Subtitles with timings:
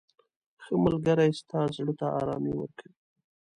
[0.63, 2.95] •ښه ملګری ستا زړه ته ارامي ورکوي.